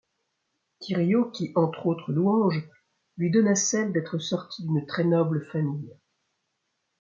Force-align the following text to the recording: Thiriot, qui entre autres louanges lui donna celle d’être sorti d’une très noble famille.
Thiriot, 0.79 1.29
qui 1.29 1.51
entre 1.53 1.85
autres 1.85 2.11
louanges 2.11 2.67
lui 3.17 3.29
donna 3.29 3.53
celle 3.53 3.93
d’être 3.93 4.17
sorti 4.17 4.63
d’une 4.63 4.87
très 4.87 5.03
noble 5.03 5.45
famille. 5.51 5.95